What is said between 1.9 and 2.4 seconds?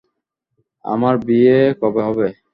হবে?